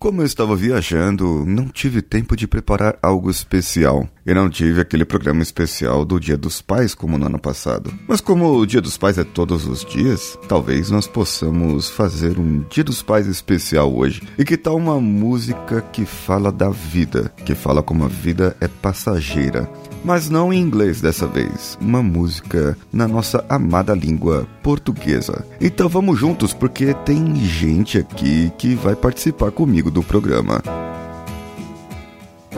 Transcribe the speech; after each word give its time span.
Como 0.00 0.22
eu 0.22 0.26
estava 0.26 0.56
viajando, 0.56 1.44
não 1.46 1.68
tive 1.68 2.00
tempo 2.00 2.34
de 2.34 2.48
preparar 2.48 2.98
algo 3.02 3.30
especial. 3.30 4.08
E 4.24 4.32
não 4.32 4.48
tive 4.48 4.80
aquele 4.80 5.04
programa 5.04 5.42
especial 5.42 6.06
do 6.06 6.18
Dia 6.18 6.38
dos 6.38 6.62
Pais 6.62 6.94
como 6.94 7.18
no 7.18 7.26
ano 7.26 7.38
passado. 7.38 7.92
Mas 8.08 8.18
como 8.18 8.50
o 8.50 8.64
Dia 8.64 8.80
dos 8.80 8.96
Pais 8.96 9.18
é 9.18 9.24
todos 9.24 9.66
os 9.66 9.84
dias, 9.84 10.38
talvez 10.48 10.88
nós 10.90 11.06
possamos 11.06 11.90
fazer 11.90 12.38
um 12.38 12.64
Dia 12.70 12.82
dos 12.82 13.02
Pais 13.02 13.26
especial 13.26 13.94
hoje. 13.94 14.22
E 14.38 14.44
que 14.44 14.56
tal 14.56 14.78
uma 14.78 14.98
música 14.98 15.82
que 15.82 16.06
fala 16.06 16.50
da 16.50 16.70
vida, 16.70 17.30
que 17.44 17.54
fala 17.54 17.82
como 17.82 18.06
a 18.06 18.08
vida 18.08 18.56
é 18.58 18.68
passageira 18.68 19.70
mas 20.04 20.28
não 20.28 20.52
em 20.52 20.60
inglês 20.60 21.00
dessa 21.00 21.26
vez, 21.26 21.76
uma 21.80 22.02
música 22.02 22.76
na 22.92 23.06
nossa 23.06 23.44
amada 23.48 23.94
língua 23.94 24.46
portuguesa. 24.62 25.44
Então 25.60 25.88
vamos 25.88 26.18
juntos 26.18 26.52
porque 26.52 26.94
tem 27.04 27.36
gente 27.36 27.98
aqui 27.98 28.52
que 28.58 28.74
vai 28.74 28.96
participar 28.96 29.50
comigo 29.50 29.90
do 29.90 30.02
programa. 30.02 30.62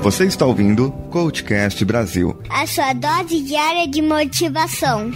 Você 0.02 0.24
está 0.24 0.44
ouvindo 0.44 0.90
Coachcast 1.10 1.84
Brasil. 1.84 2.36
A 2.50 2.66
sua 2.66 2.92
dose 2.92 3.40
diária 3.42 3.86
de 3.86 4.02
motivação. 4.02 5.12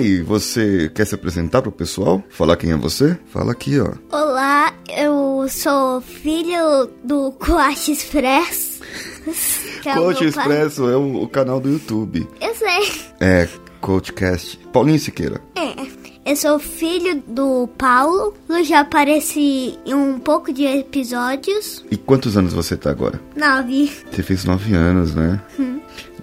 E 0.00 0.22
você 0.22 0.90
quer 0.94 1.06
se 1.06 1.14
apresentar 1.14 1.60
pro 1.60 1.70
pessoal? 1.70 2.24
Falar 2.30 2.56
quem 2.56 2.72
é 2.72 2.76
você? 2.76 3.18
Fala 3.26 3.52
aqui, 3.52 3.78
ó. 3.78 3.92
Olá, 4.10 4.72
eu 4.96 5.46
sou 5.50 6.00
filho 6.00 6.88
do 7.04 7.30
Coach 7.32 7.92
Express. 7.92 8.80
é 9.84 9.94
Coach 9.94 10.24
Expresso 10.24 10.88
é 10.88 10.96
o, 10.96 11.24
o, 11.24 11.28
canal 11.28 11.60
do 11.60 11.68
YouTube. 11.68 12.26
Eu 12.40 12.54
sei. 12.54 13.02
É, 13.20 13.46
Coachcast. 13.82 14.58
Paulinho 14.72 14.98
Siqueira. 14.98 15.38
É. 15.54 16.00
Eu 16.24 16.36
sou 16.36 16.58
filho 16.58 17.22
do 17.26 17.68
Paulo. 17.76 18.34
Eu 18.48 18.64
já 18.64 18.80
apareci 18.80 19.78
em 19.84 19.92
um 19.92 20.18
pouco 20.18 20.50
de 20.50 20.64
episódios. 20.64 21.84
E 21.90 21.96
quantos 21.98 22.38
anos 22.38 22.54
você 22.54 22.74
tá 22.74 22.90
agora? 22.90 23.20
Nove. 23.36 23.90
Você 24.10 24.22
fez 24.22 24.44
nove 24.46 24.74
anos, 24.74 25.14
né? 25.14 25.40
Hum. 25.58 25.69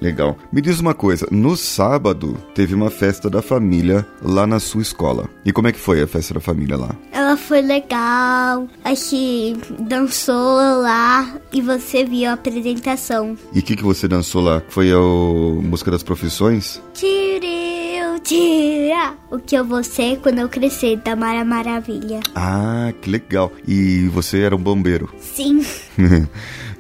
Legal. 0.02 0.38
Me 0.52 0.62
diz 0.62 0.80
uma 0.80 0.94
coisa, 0.94 1.28
no 1.32 1.56
sábado 1.56 2.38
teve 2.54 2.74
uma 2.74 2.90
festa 2.90 3.30
da 3.30 3.42
família 3.42 4.06
lá 4.22 4.46
na 4.48 4.60
sua 4.60 4.82
escola. 4.82 5.30
E 5.46 5.52
como 5.52 5.68
é 5.68 5.72
que 5.72 5.80
foi 5.80 6.02
a 6.02 6.08
festa 6.08 6.34
da 6.36 6.40
família 6.40 6.78
lá? 6.78 6.96
Ela 7.12 7.36
foi 7.38 7.62
legal. 7.62 8.68
A 8.84 8.94
gente 8.94 9.58
dançou 9.80 10.58
lá 10.82 11.38
e 11.52 11.62
você 11.62 12.04
viu 12.06 12.30
a 12.30 12.34
apresentação. 12.34 13.38
E 13.54 13.60
o 13.60 13.64
que, 13.64 13.76
que 13.76 13.84
você 13.84 14.08
dançou 14.08 14.42
lá? 14.42 14.62
Foi 14.70 14.92
a 14.92 15.00
música 15.00 15.92
das 15.92 16.04
profissões? 16.04 16.82
Tireu, 16.94 18.20
tira 18.24 19.14
o 19.30 19.40
que 19.40 19.56
eu 19.56 19.66
vou 19.66 19.84
ser 19.84 20.18
quando 20.20 20.40
eu 20.40 20.50
crescer, 20.50 20.98
da 20.98 21.16
Mara 21.16 21.44
Maravilha. 21.44 22.20
Ah, 22.36 22.94
que 23.02 23.10
legal. 23.10 23.52
E 23.68 24.08
você 24.10 24.42
era 24.42 24.56
um 24.56 24.60
bombeiro? 24.60 25.10
Sim. 25.20 25.66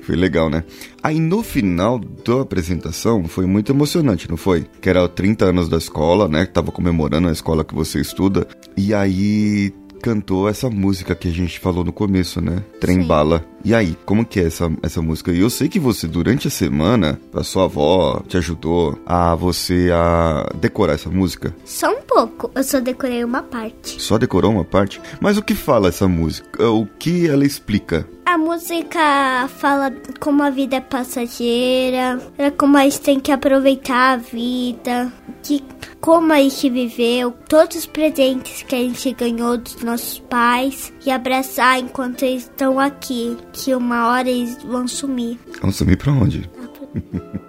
Foi 0.07 0.15
legal, 0.15 0.49
né? 0.49 0.63
Aí 1.03 1.19
no 1.19 1.43
final 1.43 1.99
da 1.99 2.41
apresentação 2.41 3.25
foi 3.25 3.45
muito 3.45 3.73
emocionante, 3.73 4.29
não 4.29 4.37
foi? 4.37 4.65
Que 4.81 4.89
era 4.89 5.05
30 5.05 5.43
anos 5.43 5.67
da 5.67 5.75
escola, 5.75 6.29
né? 6.29 6.45
Que 6.45 6.53
tava 6.53 6.71
comemorando 6.71 7.27
a 7.27 7.31
escola 7.33 7.65
que 7.65 7.75
você 7.75 7.99
estuda. 7.99 8.47
E 8.77 8.93
aí 8.93 9.73
cantou 10.01 10.47
essa 10.47 10.69
música 10.69 11.13
que 11.13 11.27
a 11.27 11.31
gente 11.31 11.59
falou 11.59 11.83
no 11.83 11.91
começo, 11.91 12.39
né? 12.39 12.63
Trem 12.79 13.01
Sim. 13.01 13.07
Bala. 13.07 13.43
E 13.65 13.73
aí, 13.73 13.97
como 14.05 14.25
que 14.25 14.39
é 14.39 14.45
essa, 14.45 14.71
essa 14.81 15.01
música? 15.01 15.29
E 15.33 15.41
eu 15.41 15.49
sei 15.49 15.67
que 15.67 15.77
você, 15.77 16.07
durante 16.07 16.47
a 16.47 16.51
semana, 16.51 17.19
a 17.33 17.43
sua 17.43 17.65
avó 17.65 18.21
te 18.25 18.37
ajudou 18.37 18.97
a 19.05 19.35
você 19.35 19.89
a 19.93 20.49
decorar 20.55 20.93
essa 20.93 21.09
música. 21.09 21.53
Só 21.65 21.91
um 21.91 22.01
pouco, 22.01 22.49
eu 22.55 22.63
só 22.63 22.79
decorei 22.79 23.25
uma 23.25 23.43
parte. 23.43 24.01
Só 24.01 24.17
decorou 24.17 24.51
uma 24.51 24.63
parte? 24.63 25.01
Mas 25.19 25.37
o 25.37 25.41
que 25.41 25.53
fala 25.53 25.89
essa 25.89 26.07
música? 26.07 26.69
O 26.69 26.85
que 26.85 27.27
ela 27.27 27.45
explica? 27.45 28.07
A 28.27 28.37
música 28.37 29.47
fala 29.47 29.89
como 30.19 30.43
a 30.43 30.49
vida 30.49 30.75
é 30.75 30.81
passageira, 30.81 32.19
é 32.37 32.51
como 32.51 32.75
a 32.75 32.83
gente 32.83 32.99
tem 32.99 33.19
que 33.21 33.31
aproveitar 33.31 34.15
a 34.15 34.17
vida, 34.17 35.09
que 35.41 35.63
como 36.01 36.33
a 36.33 36.35
gente 36.35 36.69
viveu, 36.69 37.31
todos 37.47 37.77
os 37.77 37.85
presentes 37.85 38.63
que 38.63 38.75
a 38.75 38.79
gente 38.79 39.13
ganhou 39.13 39.57
dos 39.57 39.81
nossos 39.81 40.19
pais 40.19 40.91
e 41.05 41.09
abraçar 41.09 41.79
enquanto 41.79 42.23
eles 42.23 42.43
estão 42.43 42.77
aqui, 42.81 43.37
que 43.53 43.73
uma 43.73 44.09
hora 44.09 44.29
eles 44.29 44.61
vão 44.61 44.85
sumir. 44.89 45.39
Vão 45.61 45.71
sumir 45.71 45.95
pra 45.97 46.11
onde? 46.11 46.49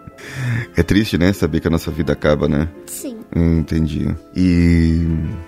É 0.76 0.82
triste, 0.82 1.16
né? 1.16 1.32
Saber 1.32 1.60
que 1.60 1.68
a 1.68 1.70
nossa 1.70 1.90
vida 1.90 2.12
acaba, 2.12 2.48
né? 2.48 2.68
Sim. 2.86 3.18
Entendi. 3.34 4.06
E 4.36 5.06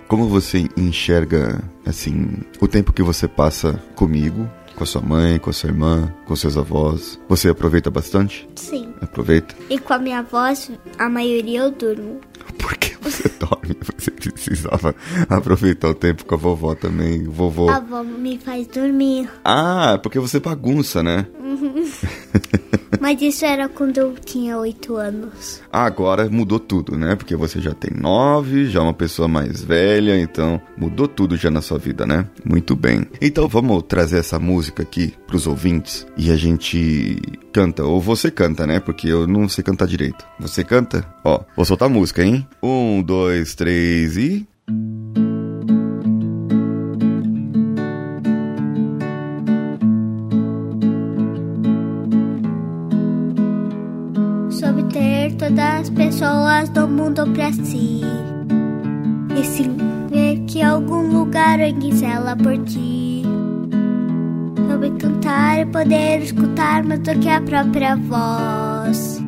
como 0.08 0.28
você 0.28 0.68
enxerga, 0.76 1.62
assim, 1.84 2.38
o 2.60 2.68
tempo 2.68 2.92
que 2.92 3.02
você 3.02 3.26
passa 3.26 3.80
comigo 3.94 4.48
com 4.74 4.84
a 4.84 4.86
sua 4.86 5.00
mãe, 5.02 5.38
com 5.38 5.50
a 5.50 5.52
sua 5.52 5.68
irmã, 5.70 6.12
com 6.26 6.34
seus 6.36 6.56
avós. 6.56 7.18
Você 7.28 7.48
aproveita 7.48 7.90
bastante? 7.90 8.48
Sim. 8.56 8.92
Aproveita? 9.00 9.54
E 9.68 9.78
com 9.78 9.92
a 9.92 9.98
minha 9.98 10.22
voz, 10.22 10.70
a 10.98 11.08
maioria 11.08 11.60
eu 11.60 11.70
durmo. 11.70 12.20
Por 12.58 12.76
que 12.76 12.96
você 13.00 13.28
dorme? 13.38 13.76
Você 13.98 14.10
precisava 14.10 14.94
aproveitar 15.28 15.88
o 15.88 15.94
tempo 15.94 16.24
com 16.24 16.34
a 16.34 16.38
vovó 16.38 16.74
também, 16.74 17.24
vovô. 17.24 17.68
A 17.70 17.76
avó 17.76 18.02
me 18.02 18.38
faz 18.38 18.66
dormir. 18.66 19.28
Ah, 19.44 19.98
porque 20.02 20.18
você 20.18 20.40
bagunça, 20.40 21.02
né? 21.02 21.26
Uhum. 21.38 21.84
Mas 23.00 23.20
isso 23.22 23.44
era 23.44 23.68
quando 23.68 23.98
eu 23.98 24.14
tinha 24.14 24.58
oito 24.58 24.96
anos. 24.96 25.62
Agora 25.72 26.28
mudou 26.28 26.60
tudo, 26.60 26.96
né? 26.98 27.16
Porque 27.16 27.34
você 27.34 27.60
já 27.60 27.72
tem 27.72 27.90
nove, 27.98 28.66
já 28.66 28.80
é 28.80 28.82
uma 28.82 28.94
pessoa 28.94 29.26
mais 29.26 29.64
velha, 29.64 30.20
então 30.20 30.60
mudou 30.76 31.08
tudo 31.08 31.36
já 31.36 31.50
na 31.50 31.62
sua 31.62 31.78
vida, 31.78 32.06
né? 32.06 32.26
Muito 32.44 32.76
bem. 32.76 33.06
Então 33.20 33.48
vamos 33.48 33.84
trazer 33.84 34.18
essa 34.18 34.38
música 34.38 34.82
aqui 34.82 35.14
pros 35.26 35.46
ouvintes 35.46 36.06
e 36.16 36.30
a 36.30 36.36
gente 36.36 37.16
canta, 37.52 37.84
ou 37.84 38.00
você 38.00 38.30
canta, 38.30 38.66
né? 38.66 38.78
Porque 38.78 39.08
eu 39.08 39.26
não 39.26 39.48
sei 39.48 39.64
cantar 39.64 39.86
direito. 39.86 40.24
Você 40.38 40.62
canta? 40.62 41.04
Ó, 41.24 41.40
vou 41.56 41.64
soltar 41.64 41.86
a 41.88 41.92
música, 41.92 42.22
hein? 42.22 42.46
Um, 42.62 43.02
dois, 43.02 43.54
três 43.54 44.16
e. 44.18 44.46
todas 55.38 55.58
as 55.58 55.90
pessoas 55.90 56.68
do 56.68 56.86
mundo 56.86 57.26
pra 57.32 57.50
si. 57.50 58.02
E 59.34 59.44
sim 59.44 59.76
ver 60.10 60.40
que 60.46 60.62
algum 60.62 61.00
lugar 61.18 61.58
ela 62.04 62.36
por 62.36 62.58
ti. 62.64 63.22
Sobre 64.68 64.90
cantar 64.98 65.60
e 65.60 65.66
poder 65.66 66.22
escutar 66.22 66.84
mais 66.84 67.00
do 67.00 67.18
que 67.18 67.28
a 67.28 67.40
própria 67.40 67.96
voz. 67.96 69.22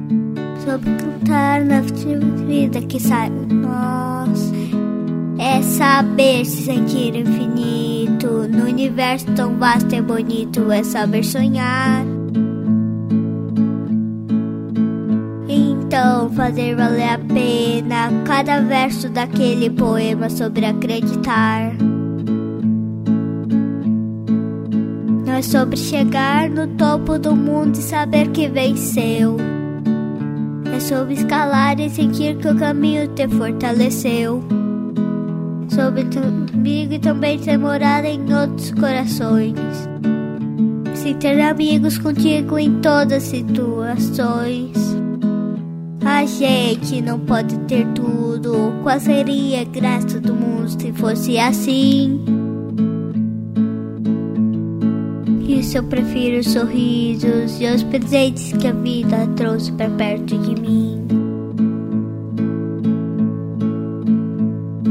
Sobre 0.64 0.90
cantar 0.96 1.64
na 1.64 1.80
vida 1.80 2.82
que 2.82 3.00
sai 3.00 3.28
em 3.28 3.54
nós. 3.54 4.52
É 5.38 5.62
saber 5.62 6.44
se 6.44 6.66
sentir 6.66 7.16
infinito. 7.16 8.46
No 8.48 8.64
universo 8.64 9.26
tão 9.34 9.56
vasto 9.56 9.94
e 9.94 10.02
bonito, 10.02 10.70
é 10.70 10.84
saber 10.84 11.24
sonhar. 11.24 12.21
Então 15.92 16.30
fazer 16.30 16.74
valer 16.74 17.10
a 17.10 17.18
pena 17.18 18.10
cada 18.24 18.62
verso 18.62 19.10
daquele 19.10 19.68
poema 19.68 20.30
sobre 20.30 20.64
acreditar. 20.64 21.74
Não 25.26 25.34
é 25.34 25.42
sobre 25.42 25.76
chegar 25.76 26.48
no 26.48 26.66
topo 26.78 27.18
do 27.18 27.36
mundo 27.36 27.76
e 27.76 27.82
saber 27.82 28.30
que 28.30 28.48
venceu. 28.48 29.36
É 30.74 30.80
sobre 30.80 31.12
escalar 31.12 31.78
e 31.78 31.90
sentir 31.90 32.38
que 32.38 32.48
o 32.48 32.56
caminho 32.56 33.08
te 33.08 33.28
fortaleceu. 33.28 34.42
Sobre 35.68 36.04
comigo 36.04 36.94
e 36.94 36.98
também 37.00 37.38
ter 37.38 37.58
morado 37.58 38.06
em 38.06 38.32
outros 38.32 38.70
corações. 38.70 39.58
Sem 40.94 41.18
ter 41.18 41.38
amigos 41.38 41.98
contigo 41.98 42.58
em 42.58 42.80
todas 42.80 43.12
as 43.12 43.22
situações. 43.24 45.01
A 46.22 46.26
gente 46.26 47.02
não 47.02 47.18
pode 47.18 47.58
ter 47.66 47.84
tudo. 47.94 48.72
Qual 48.84 49.00
seria 49.00 49.62
a 49.62 49.64
graça 49.64 50.20
do 50.20 50.32
mundo 50.32 50.68
se 50.68 50.92
fosse 50.92 51.36
assim? 51.36 52.20
Isso 55.48 55.78
eu 55.78 55.82
prefiro 55.82 56.38
os 56.38 56.46
sorrisos 56.46 57.60
e 57.60 57.66
os 57.66 57.82
presentes 57.82 58.52
que 58.52 58.68
a 58.68 58.72
vida 58.72 59.26
trouxe 59.34 59.72
perto 59.72 60.38
de 60.38 60.60
mim. 60.60 61.04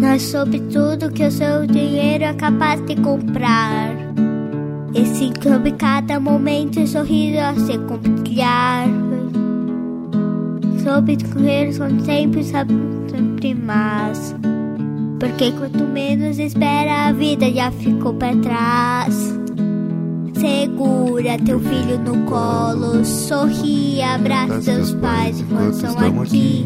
É 0.04 0.20
sobre 0.20 0.60
tudo 0.60 1.14
que 1.14 1.26
o 1.26 1.32
seu 1.32 1.66
dinheiro 1.66 2.26
é 2.26 2.34
capaz 2.34 2.86
de 2.86 2.98
comprar. 2.98 3.96
E 4.94 5.06
sobre 5.42 5.72
cada 5.72 6.20
momento 6.20 6.78
e 6.78 6.86
sorriso 6.86 7.40
a 7.40 7.56
se 7.56 7.78
compartilhar 7.78 9.11
soube 10.84 11.18
correr 11.34 11.78
com 11.78 12.00
sempre, 12.00 12.44
sempre 12.44 13.56
mais. 13.56 14.36
Porque 15.20 15.52
quanto 15.52 15.84
menos 15.84 16.40
espera, 16.40 17.08
a 17.08 17.12
vida 17.12 17.52
já 17.52 17.72
ficou 17.72 18.14
para 18.14 18.36
trás. 18.38 19.40
Segura 20.34 21.38
teu 21.46 21.60
filho 21.60 22.00
no 22.00 22.26
colo, 22.26 23.06
sorri, 23.06 24.02
abraça 24.02 24.62
seus 24.62 24.92
pais 24.96 25.40
enquanto 25.40 25.74
estão 25.74 26.22
aqui. 26.22 26.66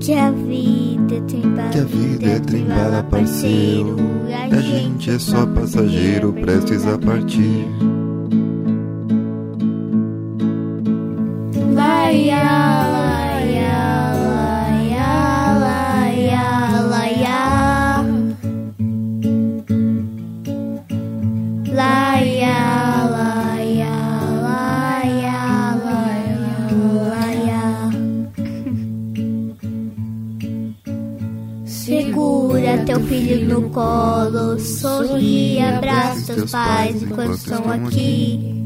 Que 0.00 0.14
a 0.14 0.30
vida 0.30 1.16
é 1.16 1.20
trembala, 1.20 1.68
Que 1.68 1.78
a 1.78 1.84
vida 1.84 2.26
é 2.26 2.38
trembala, 2.38 3.02
parceiro. 3.10 3.96
e 4.26 4.32
A 4.54 4.60
gente 4.60 5.10
é 5.10 5.18
só 5.18 5.44
passageiro, 5.44 6.32
prestes 6.32 6.86
a 6.86 6.96
partir. 6.96 7.66
Segura 31.88 32.84
teu 32.84 33.00
filho 33.00 33.48
no 33.48 33.70
colo, 33.70 34.58
sorri, 34.58 35.58
abraça 35.60 36.34
teus 36.34 36.50
pais 36.50 37.02
enquanto 37.02 37.34
estão 37.34 37.70
aqui. 37.70 38.57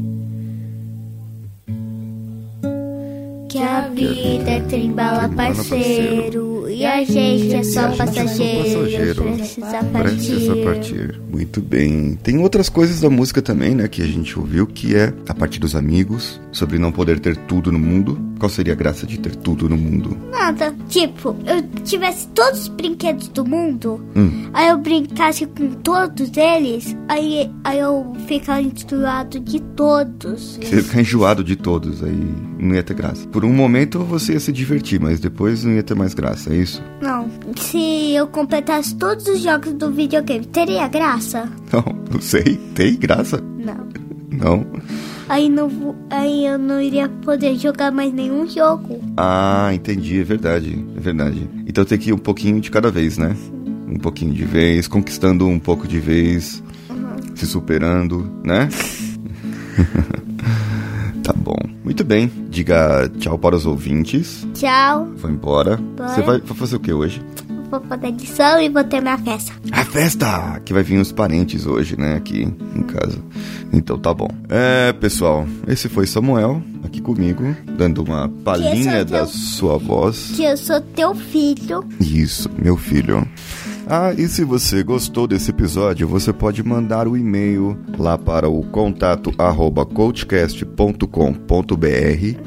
A 3.63 3.87
vida 3.87 4.49
é 4.51 4.59
trembala, 4.61 5.29
parceiro, 5.29 6.67
e 6.69 6.85
a 6.85 7.03
gente 7.03 7.53
é 7.55 7.63
só 7.63 7.89
passageiro, 7.95 9.23
precisa 9.23 9.83
partir. 9.91 10.63
partir. 10.63 11.21
Muito 11.31 11.61
bem. 11.61 12.17
Tem 12.21 12.37
outras 12.39 12.69
coisas 12.69 12.99
da 13.01 13.09
música 13.09 13.41
também, 13.41 13.73
né, 13.75 13.87
que 13.87 14.01
a 14.01 14.07
gente 14.07 14.37
ouviu, 14.37 14.67
que 14.67 14.95
é 14.95 15.13
a 15.27 15.33
parte 15.33 15.59
dos 15.59 15.75
amigos, 15.75 16.39
sobre 16.51 16.77
não 16.77 16.91
poder 16.91 17.19
ter 17.19 17.35
tudo 17.35 17.71
no 17.71 17.79
mundo. 17.79 18.19
Qual 18.39 18.49
seria 18.49 18.73
a 18.73 18.75
graça 18.75 19.05
de 19.07 19.17
ter 19.19 19.35
tudo 19.37 19.69
no 19.69 19.77
mundo? 19.77 20.17
Nada, 20.31 20.75
tipo, 20.89 21.35
eu 21.45 21.61
tivesse 21.83 22.27
todos 22.29 22.61
os 22.63 22.67
brinquedos 22.67 23.29
do 23.29 23.45
mundo, 23.45 24.03
Hum. 24.15 24.49
aí 24.53 24.67
eu 24.69 24.77
brincasse 24.77 25.45
com 25.45 25.69
todos 25.75 26.29
eles, 26.35 26.95
aí, 27.07 27.49
aí 27.63 27.79
eu 27.79 28.11
ficaria 28.27 28.69
enjoado 28.69 29.39
de 29.39 29.59
todos. 29.61 30.59
Você 30.61 30.81
ficar 30.83 31.01
enjoado 31.01 31.43
de 31.43 31.55
todos, 31.55 32.03
aí 32.03 32.19
não 32.63 32.75
ia 32.75 32.83
ter 32.83 32.93
graça. 32.93 33.27
Por 33.27 33.43
um 33.45 33.53
momento 33.53 33.99
você 33.99 34.33
ia 34.33 34.39
se 34.39 34.51
divertir, 34.51 34.99
mas 34.99 35.19
depois 35.19 35.63
não 35.63 35.73
ia 35.73 35.83
ter 35.83 35.95
mais 35.95 36.13
graça, 36.13 36.53
é 36.53 36.57
isso? 36.57 36.81
Não, 37.01 37.29
se 37.57 38.13
eu 38.13 38.27
completasse 38.27 38.95
todos 38.95 39.27
os 39.27 39.41
jogos 39.41 39.73
do 39.73 39.91
videogame, 39.91 40.45
teria 40.45 40.87
graça? 40.87 41.49
Não, 41.71 41.83
não 42.11 42.21
sei. 42.21 42.57
Tem 42.73 42.95
graça? 42.95 43.41
Não. 43.57 43.87
Não. 44.31 44.65
Aí, 45.29 45.47
não, 45.47 45.95
aí 46.09 46.45
eu 46.45 46.57
não 46.57 46.81
iria 46.81 47.07
poder 47.07 47.55
jogar 47.55 47.91
mais 47.91 48.11
nenhum 48.13 48.47
jogo. 48.47 48.99
Ah, 49.15 49.71
entendi, 49.73 50.19
é 50.19 50.23
verdade, 50.23 50.85
é 50.97 50.99
verdade. 50.99 51.49
Então 51.67 51.85
tem 51.85 51.97
que 51.97 52.09
ir 52.09 52.13
um 52.13 52.17
pouquinho 52.17 52.59
de 52.59 52.69
cada 52.69 52.89
vez, 52.89 53.17
né? 53.17 53.35
Um 53.87 53.99
pouquinho 53.99 54.33
de 54.33 54.43
vez, 54.43 54.87
conquistando 54.87 55.47
um 55.47 55.59
pouco 55.59 55.87
de 55.87 55.99
vez, 55.99 56.63
se 57.35 57.45
superando, 57.45 58.29
né? 58.43 58.67
tá 61.23 61.33
bom. 61.33 61.72
Muito 61.83 62.03
bem. 62.03 62.31
Diga 62.49 63.09
tchau 63.19 63.37
para 63.37 63.55
os 63.55 63.65
ouvintes. 63.65 64.47
Tchau, 64.53 65.09
Foi 65.17 65.31
embora. 65.31 65.79
Você 65.97 66.21
vai, 66.21 66.39
fazer 66.41 66.75
o 66.77 66.79
que 66.79 66.93
hoje? 66.93 67.21
vou 67.69 67.81
fazer 67.89 68.07
edição 68.09 68.61
e 68.61 68.69
vou 68.69 68.83
ter 68.83 69.01
minha 69.01 69.17
festa. 69.17 69.51
A 69.71 69.83
festa! 69.83 70.61
Que 70.63 70.71
vai 70.73 70.83
vir 70.83 70.99
os 70.99 71.11
parentes 71.11 71.65
hoje, 71.65 71.99
né? 71.99 72.15
Aqui 72.17 72.43
em 72.75 72.83
casa. 72.83 73.17
Então 73.73 73.97
tá 73.97 74.13
bom. 74.13 74.27
É, 74.47 74.93
pessoal, 74.93 75.47
esse 75.67 75.89
foi 75.89 76.05
Samuel, 76.05 76.61
aqui 76.83 77.01
comigo, 77.01 77.43
dando 77.75 78.03
uma 78.03 78.29
palhinha 78.45 79.03
da 79.03 79.19
teu- 79.19 79.25
sua 79.25 79.79
voz. 79.79 80.33
Que 80.35 80.43
eu 80.43 80.55
sou 80.55 80.79
teu 80.81 81.15
filho. 81.15 81.83
Isso, 81.99 82.47
meu 82.61 82.77
filho. 82.77 83.27
Ah, 83.85 84.13
e 84.17 84.29
se 84.29 84.45
você 84.45 84.81
gostou 84.81 85.27
desse 85.27 85.51
episódio, 85.51 86.07
você 86.07 86.31
pode 86.31 86.63
mandar 86.63 87.05
o 87.05 87.17
e-mail 87.17 87.77
lá 87.97 88.17
para 88.17 88.47
o 88.47 88.63
contato 88.63 89.33
arroba 89.37 89.85
coachcast.com.br 89.85 91.05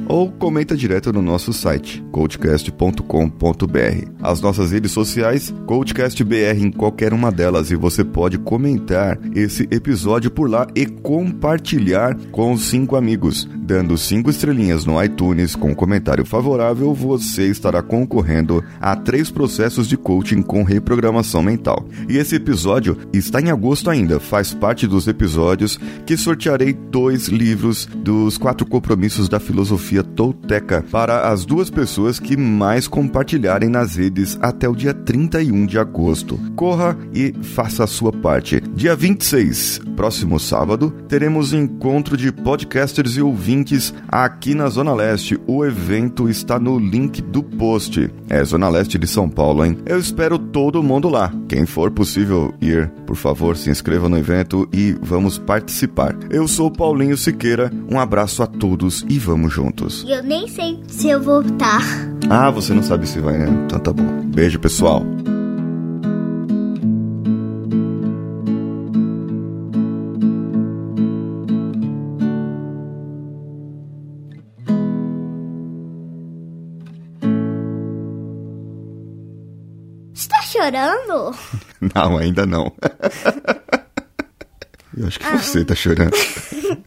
ou 0.08 0.32
comenta 0.32 0.74
direto 0.74 1.12
no 1.12 1.20
nosso 1.20 1.52
site, 1.52 2.02
coachcast.com.br. 2.10 4.10
As 4.22 4.40
nossas 4.40 4.72
redes 4.72 4.92
sociais, 4.92 5.54
CoachCastBR 5.66 6.58
em 6.58 6.70
qualquer 6.70 7.12
uma 7.12 7.30
delas 7.30 7.70
e 7.70 7.76
você 7.76 8.02
pode 8.02 8.38
comentar 8.38 9.18
esse 9.34 9.68
episódio 9.70 10.30
por 10.30 10.48
lá 10.48 10.66
e 10.74 10.86
compartilhar 10.86 12.16
com 12.32 12.52
os 12.52 12.62
cinco 12.62 12.96
amigos. 12.96 13.46
Dando 13.54 13.98
cinco 13.98 14.30
estrelinhas 14.30 14.86
no 14.86 15.02
iTunes 15.02 15.54
com 15.54 15.74
comentário 15.74 16.24
favorável, 16.24 16.94
você 16.94 17.48
estará 17.48 17.82
concorrendo 17.82 18.64
a 18.80 18.96
três 18.96 19.30
processos 19.30 19.86
de 19.86 19.96
coaching 19.96 20.40
com 20.40 20.62
reprogramação 20.62 21.25
mental. 21.42 21.86
E 22.08 22.16
esse 22.16 22.36
episódio 22.36 22.96
está 23.12 23.40
em 23.40 23.50
agosto 23.50 23.90
ainda, 23.90 24.20
faz 24.20 24.54
parte 24.54 24.86
dos 24.86 25.06
episódios 25.08 25.78
que 26.04 26.16
sortearei 26.16 26.72
dois 26.72 27.28
livros 27.28 27.88
dos 27.96 28.38
quatro 28.38 28.66
compromissos 28.66 29.28
da 29.28 29.40
filosofia 29.40 30.02
tolteca 30.02 30.84
para 30.90 31.28
as 31.28 31.44
duas 31.44 31.70
pessoas 31.70 32.18
que 32.18 32.36
mais 32.36 32.86
compartilharem 32.88 33.68
nas 33.68 33.96
redes 33.96 34.38
até 34.40 34.68
o 34.68 34.74
dia 34.74 34.94
31 34.94 35.66
de 35.66 35.78
agosto. 35.78 36.38
Corra 36.54 36.96
e 37.12 37.34
faça 37.42 37.84
a 37.84 37.86
sua 37.86 38.12
parte. 38.12 38.62
Dia 38.74 38.94
26, 38.94 39.80
próximo 39.96 40.38
sábado, 40.38 40.92
teremos 41.08 41.52
encontro 41.52 42.16
de 42.16 42.30
podcasters 42.30 43.16
e 43.16 43.22
ouvintes 43.22 43.92
aqui 44.08 44.54
na 44.54 44.68
Zona 44.68 44.94
Leste. 44.94 45.38
O 45.46 45.64
evento 45.64 46.28
está 46.28 46.58
no 46.58 46.78
link 46.78 47.20
do 47.22 47.42
post. 47.42 48.10
É 48.28 48.44
Zona 48.44 48.68
Leste 48.68 48.98
de 48.98 49.06
São 49.06 49.28
Paulo, 49.28 49.64
hein? 49.64 49.78
Eu 49.86 49.98
espero 49.98 50.38
todo 50.38 50.82
mundo 50.82 51.08
lá. 51.08 51.15
Quem 51.48 51.66
for 51.66 51.90
possível 51.90 52.54
ir, 52.60 52.88
por 53.06 53.16
favor, 53.16 53.56
se 53.56 53.70
inscreva 53.70 54.08
no 54.08 54.18
evento 54.18 54.68
e 54.72 54.92
vamos 55.00 55.38
participar. 55.38 56.16
Eu 56.30 56.46
sou 56.46 56.70
Paulinho 56.70 57.16
Siqueira, 57.16 57.70
um 57.90 57.98
abraço 57.98 58.42
a 58.42 58.46
todos 58.46 59.04
e 59.08 59.18
vamos 59.18 59.52
juntos. 59.52 60.04
E 60.06 60.12
eu 60.12 60.22
nem 60.22 60.46
sei 60.48 60.78
se 60.86 61.08
eu 61.08 61.20
vou 61.20 61.42
estar. 61.42 61.82
Ah, 62.28 62.50
você 62.50 62.74
não 62.74 62.82
sabe 62.82 63.08
se 63.08 63.20
vai, 63.20 63.38
né? 63.38 63.48
Então 63.66 63.78
tá 63.78 63.92
bom. 63.92 64.04
Beijo, 64.26 64.58
pessoal. 64.58 65.04
Chorando? 80.56 81.34
Não, 81.94 82.16
ainda 82.16 82.46
não. 82.46 82.72
Eu 84.96 85.06
acho 85.06 85.20
que 85.20 85.26
você 85.26 85.64
tá 85.64 85.74
chorando. 85.74 86.16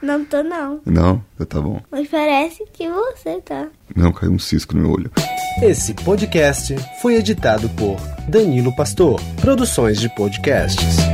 Não 0.00 0.24
tô 0.24 0.44
não. 0.44 0.80
Não? 0.86 1.24
Então 1.34 1.46
tá 1.46 1.60
bom. 1.60 1.80
Mas 1.90 2.06
parece 2.06 2.64
que 2.72 2.88
você 2.88 3.40
tá. 3.40 3.66
Não, 3.96 4.12
caiu 4.12 4.30
um 4.30 4.38
cisco 4.38 4.76
no 4.76 4.82
meu 4.82 4.92
olho. 4.92 5.10
Esse 5.60 5.92
podcast 5.92 6.76
foi 7.02 7.16
editado 7.16 7.68
por 7.70 7.96
Danilo 8.28 8.74
Pastor, 8.76 9.20
Produções 9.40 10.00
de 10.00 10.08
Podcasts. 10.14 11.07